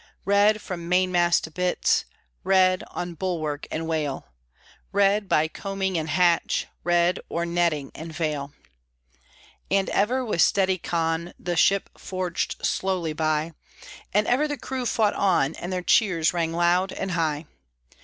Red, 0.25 0.61
from 0.63 0.89
mainmast 0.89 1.43
to 1.43 1.51
bitts! 1.51 2.05
Red, 2.43 2.83
on 2.89 3.13
bulwark 3.13 3.67
and 3.69 3.87
wale, 3.87 4.25
Red, 4.91 5.29
by 5.29 5.47
combing 5.47 5.95
and 5.95 6.09
hatch, 6.09 6.65
Red, 6.83 7.19
o'er 7.29 7.45
netting 7.45 7.91
and 7.93 8.11
vail! 8.11 8.51
And 9.69 9.89
ever, 9.89 10.25
with 10.25 10.41
steady 10.41 10.79
con, 10.79 11.33
The 11.37 11.55
ship 11.55 11.87
forged 11.99 12.65
slowly 12.65 13.13
by, 13.13 13.51
And 14.11 14.25
ever 14.25 14.47
the 14.47 14.57
crew 14.57 14.87
fought 14.87 15.13
on, 15.13 15.53
And 15.53 15.71
their 15.71 15.83
cheers 15.83 16.33
rang 16.33 16.51
loud 16.51 16.91
and 16.91 17.11
high. 17.11 17.45